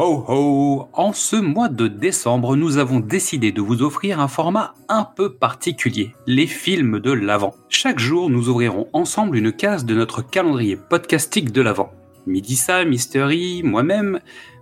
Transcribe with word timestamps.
ho 0.00 0.24
ho 0.28 0.88
En 0.92 1.12
ce 1.12 1.34
mois 1.34 1.68
de 1.68 1.88
décembre, 1.88 2.54
nous 2.54 2.78
avons 2.78 3.00
décidé 3.00 3.50
de 3.50 3.60
vous 3.60 3.82
offrir 3.82 4.20
un 4.20 4.28
format 4.28 4.74
un 4.88 5.02
peu 5.04 5.34
particulier, 5.34 6.14
les 6.28 6.46
films 6.46 7.00
de 7.00 7.10
l'Avent. 7.10 7.56
Chaque 7.68 7.98
jour, 7.98 8.30
nous 8.30 8.48
ouvrirons 8.48 8.86
ensemble 8.92 9.36
une 9.36 9.50
case 9.50 9.84
de 9.84 9.96
notre 9.96 10.22
calendrier 10.22 10.76
podcastique 10.76 11.50
de 11.50 11.62
l'Avent. 11.62 11.90
Midissa, 12.26 12.84
Mystery, 12.84 13.62
moi-même, 13.64 14.20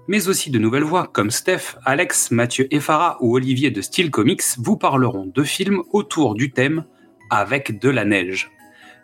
mais 0.08 0.28
aussi 0.28 0.50
de 0.50 0.58
nouvelles 0.58 0.84
voix 0.84 1.06
comme 1.06 1.30
Steph, 1.30 1.76
Alex, 1.84 2.30
Mathieu 2.30 2.66
et 2.70 2.80
Farah 2.80 3.18
ou 3.20 3.36
Olivier 3.36 3.70
de 3.70 3.82
Style 3.82 4.10
Comics 4.10 4.56
vous 4.56 4.78
parleront 4.78 5.26
de 5.26 5.42
films 5.42 5.82
autour 5.92 6.34
du 6.34 6.50
thème 6.50 6.86
avec 7.28 7.78
de 7.78 7.90
la 7.90 8.06
neige. 8.06 8.50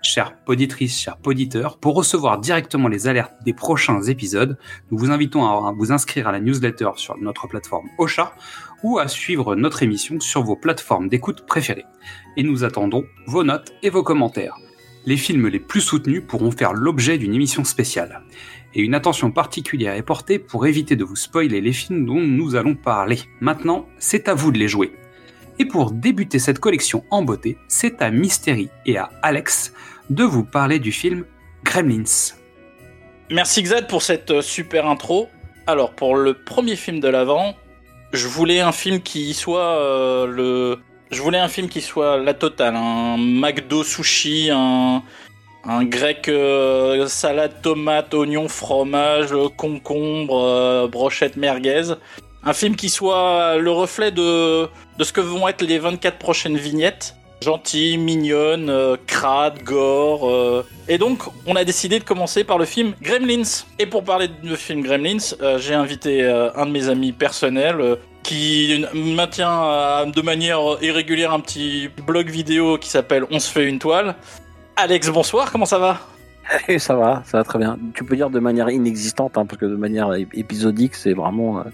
Chères 0.04 0.34
poditrices, 0.44 1.00
chers 1.00 1.16
poditeurs, 1.16 1.78
pour 1.78 1.94
recevoir 1.94 2.40
directement 2.40 2.88
les 2.88 3.06
alertes 3.06 3.34
des 3.44 3.52
prochains 3.52 4.02
épisodes, 4.02 4.58
nous 4.90 4.98
vous 4.98 5.12
invitons 5.12 5.44
à 5.46 5.72
vous 5.72 5.92
inscrire 5.92 6.26
à 6.26 6.32
la 6.32 6.40
newsletter 6.40 6.90
sur 6.96 7.16
notre 7.18 7.46
plateforme 7.46 7.86
Ocha 7.98 8.34
ou 8.82 8.98
à 8.98 9.06
suivre 9.06 9.54
notre 9.54 9.84
émission 9.84 10.18
sur 10.18 10.42
vos 10.42 10.56
plateformes 10.56 11.08
d'écoute 11.08 11.46
préférées. 11.46 11.86
Et 12.36 12.42
nous 12.42 12.64
attendons 12.64 13.04
vos 13.28 13.44
notes 13.44 13.72
et 13.84 13.90
vos 13.90 14.02
commentaires. 14.02 14.56
Les 15.06 15.16
films 15.16 15.46
les 15.46 15.60
plus 15.60 15.80
soutenus 15.80 16.24
pourront 16.26 16.50
faire 16.50 16.72
l'objet 16.72 17.16
d'une 17.16 17.34
émission 17.34 17.62
spéciale. 17.62 18.22
Et 18.74 18.82
une 18.82 18.96
attention 18.96 19.30
particulière 19.30 19.94
est 19.94 20.02
portée 20.02 20.40
pour 20.40 20.66
éviter 20.66 20.96
de 20.96 21.04
vous 21.04 21.16
spoiler 21.16 21.60
les 21.60 21.72
films 21.72 22.06
dont 22.06 22.20
nous 22.20 22.56
allons 22.56 22.74
parler. 22.74 23.20
Maintenant, 23.40 23.86
c'est 23.98 24.28
à 24.28 24.34
vous 24.34 24.50
de 24.50 24.58
les 24.58 24.68
jouer. 24.68 24.92
Et 25.58 25.64
pour 25.64 25.90
débuter 25.90 26.38
cette 26.38 26.58
collection 26.58 27.04
en 27.10 27.22
beauté, 27.22 27.58
c'est 27.68 28.02
à 28.02 28.10
Mystery 28.10 28.70
et 28.86 28.96
à 28.96 29.10
Alex 29.22 29.72
de 30.10 30.24
vous 30.24 30.44
parler 30.44 30.78
du 30.78 30.92
film 30.92 31.24
Gremlins. 31.64 32.34
Merci 33.30 33.62
Xad 33.62 33.88
pour 33.88 34.02
cette 34.02 34.30
euh, 34.30 34.42
super 34.42 34.86
intro. 34.86 35.28
Alors 35.66 35.92
pour 35.92 36.16
le 36.16 36.34
premier 36.34 36.76
film 36.76 37.00
de 37.00 37.08
l'avant, 37.08 37.54
je 38.12 38.26
voulais 38.26 38.60
un 38.60 38.72
film 38.72 39.00
qui 39.00 39.32
soit 39.32 39.78
euh, 39.78 40.26
le, 40.26 40.78
je 41.10 41.22
voulais 41.22 41.38
un 41.38 41.48
film 41.48 41.68
qui 41.68 41.80
soit 41.80 42.18
la 42.18 42.34
totale, 42.34 42.76
un 42.76 43.16
McDo 43.16 43.84
sushi, 43.84 44.50
un, 44.52 45.02
un 45.64 45.84
grec 45.84 46.28
euh, 46.28 47.06
salade 47.06 47.62
tomate 47.62 48.12
oignon 48.12 48.48
fromage 48.48 49.32
concombre 49.56 50.88
brochette 50.88 51.36
merguez. 51.36 51.94
Un 52.44 52.52
film 52.52 52.74
qui 52.74 52.90
soit 52.90 53.56
le 53.56 53.70
reflet 53.70 54.10
de, 54.10 54.68
de 55.02 55.04
ce 55.04 55.12
que 55.12 55.20
vont 55.20 55.48
être 55.48 55.62
les 55.62 55.80
24 55.80 56.16
prochaines 56.16 56.56
vignettes 56.56 57.16
gentille, 57.42 57.98
mignonne, 57.98 58.70
euh, 58.70 58.96
crade, 59.08 59.64
gore. 59.64 60.30
Euh. 60.30 60.64
Et 60.86 60.96
donc, 60.96 61.24
on 61.44 61.56
a 61.56 61.64
décidé 61.64 61.98
de 61.98 62.04
commencer 62.04 62.44
par 62.44 62.56
le 62.56 62.64
film 62.64 62.92
Gremlins. 63.02 63.64
Et 63.80 63.86
pour 63.86 64.04
parler 64.04 64.28
du 64.28 64.54
film 64.54 64.80
Gremlins, 64.80 65.34
euh, 65.40 65.58
j'ai 65.58 65.74
invité 65.74 66.24
un 66.24 66.66
de 66.66 66.70
mes 66.70 66.88
amis 66.88 67.10
personnels 67.10 67.96
qui 68.22 68.84
maintient 68.94 70.06
de 70.06 70.22
manière 70.22 70.60
irrégulière 70.82 71.32
un 71.32 71.40
petit 71.40 71.90
blog 72.06 72.30
vidéo 72.30 72.78
qui 72.78 72.88
s'appelle 72.88 73.24
On 73.32 73.40
se 73.40 73.50
fait 73.50 73.68
une 73.68 73.80
toile. 73.80 74.14
Alex, 74.76 75.08
bonsoir, 75.08 75.50
comment 75.50 75.66
ça 75.66 75.80
va? 75.80 75.98
Ça 76.78 76.94
va, 76.94 77.24
ça 77.26 77.38
va 77.38 77.44
très 77.44 77.58
bien. 77.58 77.76
Tu 77.92 78.04
peux 78.04 78.14
dire 78.14 78.30
de 78.30 78.38
manière 78.38 78.70
inexistante, 78.70 79.36
hein, 79.36 79.46
parce 79.46 79.58
que 79.58 79.66
de 79.66 79.74
manière 79.74 80.14
épisodique, 80.14 80.94
c'est 80.94 81.14
vraiment 81.14 81.64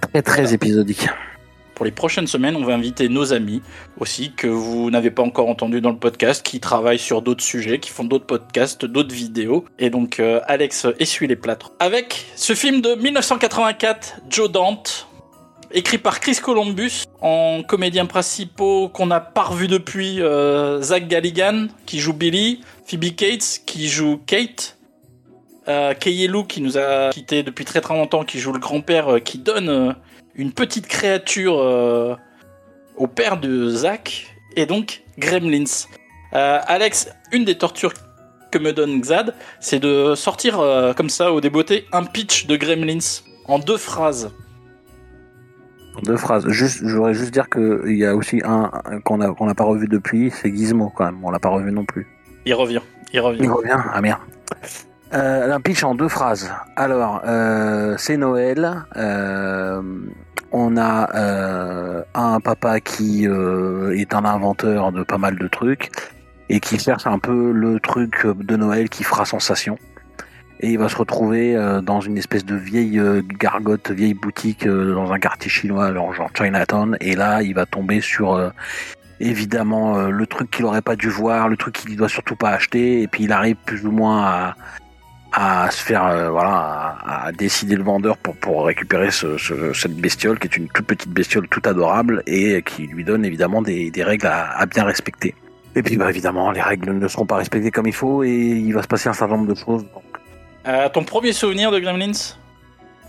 très 0.00 0.22
très 0.22 0.54
épisodique 0.54 1.08
pour 1.82 1.86
les 1.86 1.90
prochaines 1.90 2.28
semaines, 2.28 2.54
on 2.54 2.62
va 2.62 2.74
inviter 2.74 3.08
nos 3.08 3.32
amis 3.32 3.60
aussi 3.98 4.30
que 4.36 4.46
vous 4.46 4.88
n'avez 4.92 5.10
pas 5.10 5.24
encore 5.24 5.48
entendu 5.48 5.80
dans 5.80 5.90
le 5.90 5.96
podcast, 5.96 6.40
qui 6.40 6.60
travaillent 6.60 6.96
sur 6.96 7.22
d'autres 7.22 7.42
sujets, 7.42 7.80
qui 7.80 7.90
font 7.90 8.04
d'autres 8.04 8.24
podcasts, 8.24 8.84
d'autres 8.84 9.12
vidéos. 9.12 9.64
Et 9.80 9.90
donc 9.90 10.20
euh, 10.20 10.38
Alex 10.46 10.86
essuie 11.00 11.26
les 11.26 11.34
plâtres. 11.34 11.72
Avec 11.80 12.26
ce 12.36 12.54
film 12.54 12.82
de 12.82 12.94
1984, 12.94 14.20
Joe 14.30 14.48
Dante, 14.48 15.08
écrit 15.72 15.98
par 15.98 16.20
Chris 16.20 16.36
Columbus, 16.40 17.02
en 17.20 17.64
comédiens 17.66 18.06
principaux 18.06 18.88
qu'on 18.88 19.06
n'a 19.06 19.18
pas 19.18 19.42
revu 19.42 19.66
depuis, 19.66 20.22
euh, 20.22 20.80
Zach 20.82 21.08
Galligan 21.08 21.66
qui 21.84 21.98
joue 21.98 22.12
Billy, 22.12 22.60
Phoebe 22.86 23.16
Cates 23.16 23.62
qui 23.66 23.88
joue 23.88 24.20
Kate, 24.24 24.78
euh, 25.66 25.94
Lou 26.28 26.44
qui 26.44 26.60
nous 26.60 26.78
a 26.78 27.10
quitté 27.10 27.42
depuis 27.42 27.64
très 27.64 27.80
très 27.80 27.94
longtemps, 27.94 28.22
qui 28.22 28.38
joue 28.38 28.52
le 28.52 28.60
grand-père 28.60 29.14
euh, 29.14 29.18
qui 29.18 29.38
donne 29.38 29.96
une 30.34 30.52
petite 30.52 30.86
créature 30.86 31.58
euh, 31.58 32.16
au 32.96 33.06
père 33.06 33.38
de 33.38 33.68
Zach, 33.68 34.34
et 34.56 34.66
donc 34.66 35.02
Gremlins. 35.18 35.64
Euh, 36.34 36.58
Alex, 36.66 37.10
une 37.32 37.44
des 37.44 37.56
tortures 37.56 37.92
que 38.50 38.58
me 38.58 38.72
donne 38.72 39.00
Xad, 39.00 39.34
c'est 39.60 39.78
de 39.78 40.14
sortir 40.14 40.60
euh, 40.60 40.92
comme 40.92 41.10
ça 41.10 41.32
au 41.32 41.40
débeauté 41.40 41.86
un 41.92 42.04
pitch 42.04 42.46
de 42.46 42.56
Gremlins 42.56 43.22
en 43.46 43.58
deux 43.58 43.76
phrases. 43.76 44.30
En 45.96 46.00
deux 46.02 46.16
phrases. 46.16 46.48
Juste, 46.48 46.80
je 46.86 46.94
voudrais 46.94 47.14
juste 47.14 47.32
dire 47.32 47.50
qu'il 47.50 47.96
y 47.96 48.06
a 48.06 48.16
aussi 48.16 48.40
un, 48.44 48.70
qu'on 49.04 49.18
n'a 49.18 49.54
pas 49.54 49.64
revu 49.64 49.88
depuis, 49.88 50.30
c'est 50.30 50.54
Gizmo 50.54 50.90
quand 50.94 51.04
même. 51.04 51.22
On 51.22 51.30
l'a 51.30 51.38
pas 51.38 51.50
revu 51.50 51.70
non 51.70 51.84
plus. 51.84 52.06
Il 52.46 52.54
revient. 52.54 52.80
Il 53.12 53.20
revient. 53.20 53.40
Il 53.42 53.50
revient? 53.50 53.76
Ah 53.92 54.00
merde. 54.00 54.20
un 55.12 55.60
pitch 55.60 55.84
en 55.84 55.94
deux 55.94 56.08
phrases. 56.08 56.50
Alors, 56.76 57.20
c'est 57.98 58.16
Noël 58.16 58.86
on 60.52 60.76
a 60.76 61.14
euh, 61.14 62.02
un 62.14 62.40
papa 62.40 62.80
qui 62.80 63.26
euh, 63.26 63.96
est 63.96 64.14
un 64.14 64.24
inventeur 64.24 64.92
de 64.92 65.02
pas 65.02 65.18
mal 65.18 65.36
de 65.36 65.48
trucs 65.48 65.90
et 66.48 66.60
qui 66.60 66.78
cherche 66.78 67.06
un 67.06 67.18
peu 67.18 67.52
le 67.52 67.80
truc 67.80 68.26
de 68.26 68.56
Noël 68.56 68.88
qui 68.88 69.04
fera 69.04 69.24
sensation. 69.24 69.78
Et 70.60 70.70
il 70.70 70.78
va 70.78 70.88
se 70.88 70.96
retrouver 70.96 71.56
euh, 71.56 71.80
dans 71.80 72.00
une 72.00 72.18
espèce 72.18 72.44
de 72.44 72.54
vieille 72.54 73.00
gargote, 73.38 73.90
vieille 73.90 74.14
boutique 74.14 74.66
dans 74.66 75.10
un 75.12 75.18
quartier 75.18 75.50
chinois, 75.50 75.92
genre 75.92 76.30
Chinatown. 76.36 76.96
Et 77.00 77.16
là, 77.16 77.42
il 77.42 77.54
va 77.54 77.66
tomber 77.66 78.00
sur 78.00 78.52
évidemment 79.18 80.06
le 80.08 80.26
truc 80.26 80.50
qu'il 80.50 80.64
aurait 80.66 80.82
pas 80.82 80.96
dû 80.96 81.08
voir, 81.08 81.48
le 81.48 81.56
truc 81.56 81.74
qu'il 81.74 81.96
doit 81.96 82.08
surtout 82.08 82.36
pas 82.36 82.50
acheter. 82.50 83.02
Et 83.02 83.08
puis 83.08 83.24
il 83.24 83.32
arrive 83.32 83.56
plus 83.64 83.86
ou 83.86 83.90
moins 83.90 84.24
à, 84.24 84.54
à 85.32 85.70
se 85.70 85.82
faire 85.82 86.06
euh, 86.06 86.30
voilà 86.30 86.98
à, 87.04 87.32
décider 87.32 87.76
le 87.76 87.82
vendeur 87.82 88.16
pour 88.18 88.36
pour 88.36 88.66
récupérer 88.66 89.10
ce, 89.10 89.38
cette 89.72 89.96
bestiole 89.96 90.38
qui 90.38 90.46
est 90.46 90.56
une 90.56 90.68
toute 90.68 90.86
petite 90.86 91.10
bestiole 91.10 91.48
tout 91.48 91.62
adorable 91.64 92.22
et 92.26 92.62
qui 92.62 92.86
lui 92.86 93.04
donne 93.04 93.24
évidemment 93.24 93.62
des, 93.62 93.90
des 93.90 94.04
règles 94.04 94.26
à, 94.26 94.50
à, 94.58 94.66
bien 94.66 94.84
respecter. 94.84 95.34
Et 95.74 95.82
puis 95.82 95.96
bah 95.96 96.10
évidemment 96.10 96.50
les 96.50 96.60
règles 96.60 96.92
ne 96.92 97.08
seront 97.08 97.26
pas 97.26 97.36
respectées 97.36 97.70
comme 97.70 97.86
il 97.86 97.94
faut 97.94 98.22
et 98.22 98.30
il 98.30 98.72
va 98.74 98.82
se 98.82 98.88
passer 98.88 99.08
un 99.08 99.14
certain 99.14 99.36
nombre 99.36 99.48
de 99.48 99.58
choses 99.58 99.84
donc. 99.84 100.02
Euh, 100.68 100.88
ton 100.90 101.04
premier 101.04 101.32
souvenir 101.32 101.70
de 101.70 101.78
Gremlins? 101.78 102.36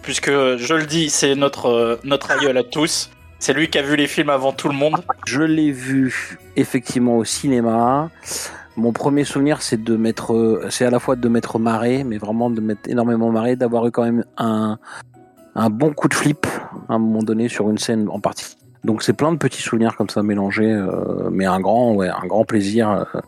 Puisque 0.01 0.31
je 0.31 0.73
le 0.73 0.85
dis 0.85 1.09
c'est 1.09 1.35
notre 1.35 1.67
euh, 1.67 1.99
notre 2.03 2.31
aïeul 2.31 2.57
à 2.57 2.63
tous. 2.63 3.09
C'est 3.39 3.53
lui 3.53 3.69
qui 3.69 3.77
a 3.77 3.81
vu 3.81 3.97
les 3.97 4.07
films 4.07 4.29
avant 4.29 4.53
tout 4.53 4.69
le 4.69 4.73
monde. 4.73 5.03
Je 5.25 5.41
l'ai 5.41 5.71
vu 5.71 6.37
effectivement 6.55 7.17
au 7.17 7.25
cinéma 7.25 8.09
mon 8.75 8.91
premier 8.91 9.23
souvenir, 9.23 9.61
c'est 9.61 9.83
de 9.83 9.95
mettre, 9.95 10.61
c'est 10.69 10.85
à 10.85 10.89
la 10.89 10.99
fois 10.99 11.15
de 11.15 11.29
mettre 11.29 11.59
marée, 11.59 12.03
mais 12.03 12.17
vraiment 12.17 12.49
de 12.49 12.59
mettre 12.59 12.89
énormément 12.89 13.29
marée, 13.31 13.55
d'avoir 13.55 13.85
eu 13.85 13.91
quand 13.91 14.03
même 14.03 14.25
un, 14.37 14.77
bon 15.69 15.93
coup 15.93 16.07
de 16.07 16.13
flip 16.13 16.47
à 16.89 16.95
un 16.95 16.99
moment 16.99 17.21
donné 17.21 17.49
sur 17.49 17.69
une 17.69 17.77
scène 17.77 18.09
en 18.09 18.19
partie. 18.19 18.57
Donc 18.83 19.03
c'est 19.03 19.13
plein 19.13 19.31
de 19.31 19.37
petits 19.37 19.61
souvenirs 19.61 19.95
comme 19.95 20.09
ça 20.09 20.23
mélangés, 20.23 20.71
euh, 20.71 21.29
mais 21.31 21.45
un 21.45 21.59
grand, 21.59 22.01
un 22.01 22.27
grand 22.27 22.45
plaisir. 22.45 22.89
Euh, 22.89 23.19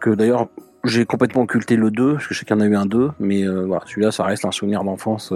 que 0.00 0.10
d'ailleurs 0.10 0.48
j'ai 0.84 1.04
complètement 1.04 1.42
occulté 1.42 1.76
le 1.76 1.92
2, 1.92 2.14
parce 2.14 2.26
que 2.26 2.34
je 2.34 2.40
sais 2.40 2.44
qu'il 2.44 2.56
y 2.56 2.58
en 2.58 2.62
a 2.62 2.66
eu 2.66 2.74
un 2.74 2.86
2, 2.86 3.12
mais 3.20 3.44
euh, 3.44 3.68
celui-là 3.86 4.10
ça 4.10 4.24
reste 4.24 4.44
un 4.44 4.50
souvenir 4.50 4.82
d'enfance 4.82 5.32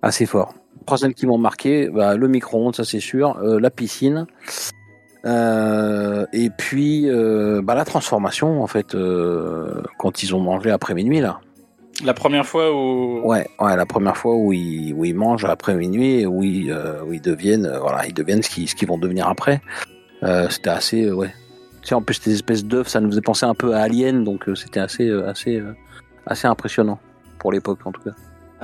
assez 0.00 0.24
fort. 0.24 0.54
Trois 0.86 0.98
scènes 0.98 1.14
qui 1.14 1.26
m'ont 1.26 1.38
marqué, 1.38 1.90
bah, 1.90 2.16
le 2.16 2.28
micro-ondes, 2.28 2.74
ça 2.74 2.84
c'est 2.84 3.00
sûr, 3.00 3.38
la 3.42 3.70
piscine, 3.70 4.26
euh, 5.24 6.26
et 6.32 6.50
puis 6.50 7.08
euh, 7.08 7.62
bah, 7.62 7.74
la 7.74 7.84
transformation 7.84 8.62
en 8.62 8.66
fait 8.66 8.94
euh, 8.94 9.82
quand 9.98 10.22
ils 10.22 10.34
ont 10.34 10.40
mangé 10.40 10.70
après 10.70 10.94
minuit 10.94 11.20
là. 11.20 11.40
La 12.04 12.12
première 12.12 12.44
fois 12.44 12.72
où 12.72 13.20
ouais 13.24 13.46
ouais 13.60 13.76
la 13.76 13.86
première 13.86 14.16
fois 14.16 14.34
où 14.34 14.52
ils 14.52 14.92
où 14.92 15.04
ils 15.04 15.14
mangent 15.14 15.44
après 15.44 15.74
minuit 15.76 16.20
et 16.20 16.26
où 16.26 16.42
ils 16.42 16.76
où 17.06 17.12
ils 17.12 17.22
deviennent 17.22 17.70
voilà 17.80 18.06
ils 18.06 18.12
deviennent 18.12 18.42
ce 18.42 18.50
qu'ils 18.50 18.68
ce 18.68 18.74
qu'ils 18.74 18.88
vont 18.88 18.98
devenir 18.98 19.28
après. 19.28 19.62
c'était 20.50 20.70
assez 20.70 21.10
ouais. 21.10 21.32
Tu 21.82 21.88
sais 21.88 21.94
en 21.94 22.02
plus 22.02 22.14
ces 22.14 22.32
espèces 22.32 22.64
d'œufs 22.64 22.88
ça 22.88 23.00
nous 23.00 23.10
faisait 23.10 23.20
penser 23.20 23.46
un 23.46 23.54
peu 23.54 23.74
à 23.74 23.82
Alien 23.82 24.24
donc 24.24 24.48
c'était 24.56 24.80
assez 24.80 25.10
assez 25.10 25.62
assez 26.26 26.46
impressionnant 26.48 26.98
pour 27.38 27.52
l'époque 27.52 27.78
en 27.84 27.92
tout 27.92 28.02
cas. 28.02 28.12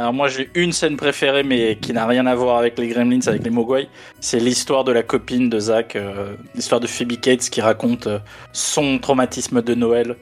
Alors 0.00 0.14
moi 0.14 0.28
j'ai 0.28 0.48
une 0.54 0.72
scène 0.72 0.96
préférée 0.96 1.42
mais 1.42 1.76
qui 1.76 1.92
n'a 1.92 2.06
rien 2.06 2.24
à 2.24 2.34
voir 2.34 2.56
avec 2.56 2.78
les 2.78 2.88
Gremlins, 2.88 3.20
avec 3.26 3.44
les 3.44 3.50
Mogwai. 3.50 3.86
C'est 4.18 4.40
l'histoire 4.40 4.82
de 4.82 4.92
la 4.92 5.02
copine 5.02 5.50
de 5.50 5.60
Zach, 5.60 5.94
euh, 5.94 6.36
l'histoire 6.54 6.80
de 6.80 6.86
Phoebe 6.86 7.20
Cates 7.20 7.50
qui 7.50 7.60
raconte 7.60 8.06
euh, 8.06 8.18
son 8.54 8.98
traumatisme 8.98 9.60
de 9.60 9.74
Noël. 9.74 10.16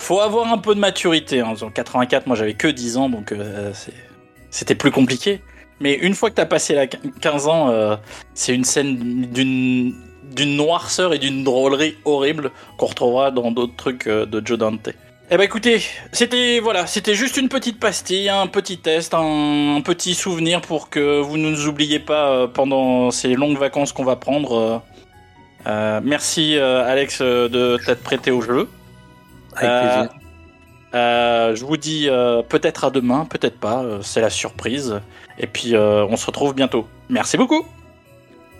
Faut 0.00 0.18
avoir 0.18 0.52
un 0.52 0.58
peu 0.58 0.74
de 0.74 0.80
maturité. 0.80 1.42
Hein. 1.42 1.54
En 1.62 1.70
84, 1.70 2.26
moi 2.26 2.34
j'avais 2.34 2.54
que 2.54 2.66
10 2.66 2.96
ans 2.96 3.08
donc 3.08 3.30
euh, 3.30 3.72
c'était 4.50 4.74
plus 4.74 4.90
compliqué. 4.90 5.40
Mais 5.78 5.94
une 5.94 6.14
fois 6.14 6.30
que 6.30 6.34
t'as 6.34 6.46
passé 6.46 6.74
la 6.74 6.88
15 6.88 7.46
ans, 7.46 7.98
c'est 8.34 8.52
une 8.54 8.64
scène 8.64 9.26
d'une 9.30 10.56
noirceur 10.56 11.14
et 11.14 11.18
d'une 11.18 11.44
drôlerie 11.44 11.96
horrible 12.04 12.50
qu'on 12.78 12.86
retrouvera 12.86 13.30
dans 13.30 13.52
d'autres 13.52 13.76
trucs 13.76 14.08
de 14.08 14.42
Joe 14.44 14.58
Dante. 14.58 14.90
Eh 15.30 15.38
ben 15.38 15.44
écoutez, 15.44 15.82
c'était 16.12 16.60
voilà, 16.60 16.86
c'était 16.86 17.14
juste 17.14 17.38
une 17.38 17.48
petite 17.48 17.80
pastille, 17.80 18.28
un 18.28 18.46
petit 18.46 18.78
test, 18.78 19.14
un, 19.14 19.76
un 19.76 19.80
petit 19.80 20.14
souvenir 20.14 20.60
pour 20.60 20.90
que 20.90 21.20
vous 21.20 21.38
ne 21.38 21.48
nous 21.50 21.66
oubliez 21.66 21.98
pas 21.98 22.28
euh, 22.30 22.46
pendant 22.46 23.10
ces 23.10 23.34
longues 23.34 23.56
vacances 23.56 23.92
qu'on 23.92 24.04
va 24.04 24.16
prendre. 24.16 24.52
euh. 24.54 24.78
Euh, 25.66 26.00
merci 26.04 26.58
euh, 26.58 26.84
Alex 26.84 27.22
de 27.22 27.78
t'être 27.84 28.02
prêté 28.02 28.30
au 28.30 28.42
jeu. 28.42 28.68
Avec 29.56 29.70
plaisir. 29.80 30.10
Euh, 30.94 31.54
je 31.56 31.64
vous 31.64 31.78
dis 31.78 32.08
peut-être 32.50 32.84
à 32.84 32.90
demain, 32.90 33.24
peut-être 33.24 33.58
pas, 33.58 33.82
c'est 34.02 34.20
la 34.20 34.30
surprise. 34.30 35.00
Et 35.38 35.46
puis 35.46 35.74
on 35.74 36.16
se 36.16 36.26
retrouve 36.26 36.54
bientôt. 36.54 36.86
Merci 37.08 37.38
beaucoup. 37.38 37.64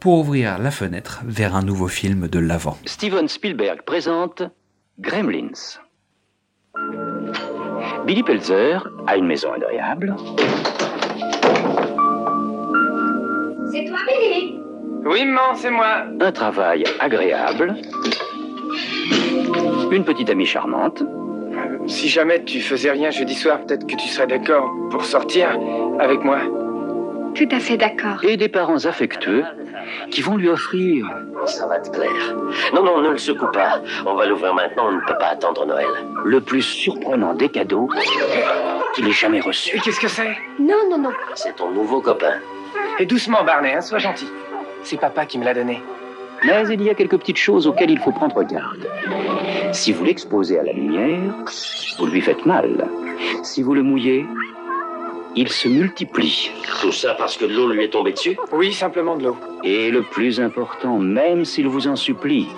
pour 0.00 0.18
ouvrir 0.20 0.58
la 0.58 0.70
fenêtre 0.70 1.20
vers 1.24 1.54
un 1.56 1.62
nouveau 1.62 1.88
film 1.88 2.28
de 2.28 2.38
l'avant. 2.38 2.76
Steven 2.86 3.28
Spielberg 3.28 3.82
présente 3.82 4.42
Gremlins. 4.98 5.78
Billy 8.06 8.22
Pelzer 8.22 8.86
a 9.06 9.16
une 9.16 9.26
maison 9.26 9.52
agréable, 9.52 10.14
C'est 13.70 13.84
toi, 13.84 13.98
Billy? 14.06 14.60
Oui, 15.04 15.24
maman, 15.24 15.54
c'est 15.54 15.70
moi. 15.70 16.04
un 16.20 16.32
travail 16.32 16.84
agréable, 17.00 17.74
une 19.90 20.04
petite 20.04 20.30
amie 20.30 20.46
charmante, 20.46 21.02
Euh, 21.02 21.78
Si 21.88 22.08
jamais 22.08 22.44
tu 22.44 22.60
faisais 22.60 22.90
rien 22.90 23.10
jeudi 23.10 23.34
soir, 23.34 23.60
peut-être 23.62 23.86
que 23.86 23.96
tu 23.96 24.06
serais 24.08 24.26
d'accord 24.26 24.70
pour 24.90 25.04
sortir 25.04 25.48
avec 25.98 26.22
moi. 26.22 26.40
Tout 27.38 27.48
à 27.52 27.60
fait 27.60 27.76
d'accord. 27.76 28.24
et 28.24 28.36
des 28.36 28.48
parents 28.48 28.84
affectueux 28.84 29.44
qui 30.10 30.22
vont 30.22 30.36
lui 30.36 30.48
offrir 30.48 31.06
Ça 31.46 31.68
va 31.68 31.78
te 31.78 31.88
plaire. 31.88 32.36
Non, 32.74 32.82
non, 32.82 33.00
ne 33.00 33.10
le 33.10 33.18
secoue 33.18 33.50
pas. 33.52 33.80
On 34.04 34.14
va 34.14 34.26
l'ouvrir 34.26 34.54
maintenant, 34.54 34.88
on 34.88 34.92
ne 34.92 35.00
peut 35.00 35.16
pas 35.18 35.28
attendre 35.28 35.64
Noël. 35.64 35.86
le 36.24 36.40
plus 36.40 36.62
surprenant 36.62 37.34
des 37.34 37.48
cadeaux 37.48 37.88
qu'il 38.94 39.06
ait 39.06 39.12
jamais 39.12 39.40
reçu. 39.40 39.76
Et 39.76 39.80
qu'est-ce 39.80 40.00
que 40.00 40.08
c'est? 40.08 40.36
Non, 40.58 40.88
non, 40.90 40.98
non. 40.98 41.12
C'est 41.36 41.54
ton 41.54 41.70
nouveau 41.70 42.00
copain. 42.00 42.34
Et 42.98 43.06
doucement, 43.06 43.44
Barney, 43.44 43.72
hein, 43.72 43.80
sois 43.80 43.98
gentil. 43.98 44.28
C'est 44.82 44.98
papa 44.98 45.24
qui 45.24 45.38
me 45.38 45.44
l'a 45.44 45.54
donné. 45.54 45.80
Mais 46.44 46.64
il 46.68 46.82
y 46.82 46.90
a 46.90 46.94
quelques 46.94 47.18
petites 47.18 47.36
choses 47.38 47.66
auxquelles 47.66 47.90
il 47.90 47.98
faut 47.98 48.12
prendre 48.12 48.42
garde. 48.42 48.88
Si 49.72 49.92
vous 49.92 50.04
l'exposez 50.04 50.58
à 50.58 50.64
la 50.64 50.72
lumière, 50.72 51.34
vous 51.98 52.06
lui 52.06 52.20
faites 52.20 52.46
mal. 52.46 52.88
Si 53.42 53.62
vous 53.62 53.74
le 53.74 53.82
mouillez, 53.82 54.26
il 55.36 55.48
se 55.48 55.68
multiplie. 55.68 56.50
Tout 56.80 56.92
ça 56.92 57.14
parce 57.14 57.36
que 57.36 57.44
de 57.44 57.54
l'eau 57.54 57.68
lui 57.68 57.84
est 57.84 57.90
tombée 57.90 58.12
dessus? 58.12 58.36
Oui, 58.52 58.72
simplement 58.72 59.16
de 59.16 59.24
l'eau. 59.24 59.36
Et 59.64 59.90
le 59.90 60.02
plus 60.02 60.40
important, 60.40 60.98
même 60.98 61.44
s'il 61.44 61.68
vous 61.68 61.86
en 61.86 61.96
supplie, 61.96 62.48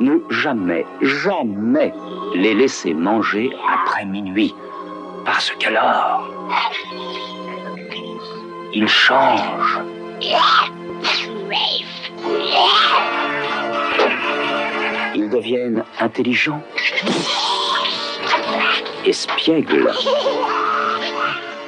ne 0.00 0.18
jamais, 0.30 0.84
jamais 1.00 1.92
les 2.34 2.54
laisser 2.54 2.94
manger 2.94 3.50
après 3.72 4.04
minuit. 4.04 4.54
Parce 5.24 5.50
qu'alors, 5.58 6.28
ils 8.72 8.88
changent. 8.88 9.80
Ils 15.14 15.28
deviennent 15.30 15.84
intelligents, 16.00 16.62
espiègles 19.04 19.90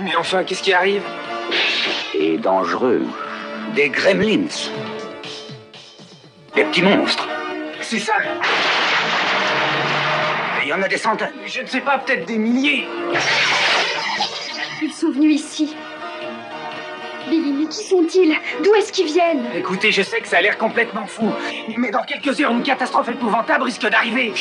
Mais 0.02 0.16
enfin, 0.16 0.44
qu'est-ce 0.44 0.62
qui 0.62 0.72
arrive? 0.72 1.02
Et 2.14 2.38
dangereux. 2.38 3.02
Des 3.74 3.88
gremlins. 3.88 4.48
Des 6.54 6.64
petits 6.64 6.82
monstres. 6.82 7.28
C'est 7.80 7.98
ça. 7.98 8.14
Et 10.60 10.64
il 10.64 10.68
y 10.68 10.72
en 10.72 10.82
a 10.82 10.88
des 10.88 10.96
centaines. 10.96 11.32
Je 11.46 11.60
ne 11.62 11.66
sais 11.66 11.80
pas, 11.80 11.98
peut-être 11.98 12.24
des 12.26 12.38
milliers. 12.38 12.88
Ils 14.82 14.92
sont 14.92 15.10
venus 15.10 15.40
ici. 15.40 15.76
Billy, 17.28 17.52
mais 17.52 17.66
qui 17.66 17.84
sont-ils? 17.84 18.34
D'où 18.64 18.74
est-ce 18.74 18.92
qu'ils 18.92 19.06
viennent? 19.06 19.44
Écoutez, 19.54 19.92
je 19.92 20.02
sais 20.02 20.20
que 20.20 20.28
ça 20.28 20.38
a 20.38 20.40
l'air 20.40 20.56
complètement 20.56 21.06
fou. 21.06 21.30
Mais 21.76 21.90
dans 21.90 22.02
quelques 22.02 22.40
heures, 22.40 22.50
une 22.50 22.62
catastrophe 22.62 23.08
épouvantable 23.08 23.64
risque 23.64 23.86
d'arriver. 23.86 24.32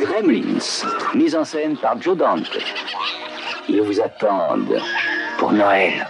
Gremlins, 0.00 0.84
mise 1.14 1.34
en 1.34 1.44
scène 1.44 1.76
par 1.76 2.00
Joe 2.00 2.16
Dante. 2.16 2.58
Ils 3.68 3.82
vous 3.82 4.00
attendent 4.00 4.80
pour 5.38 5.52
Noël. 5.52 6.06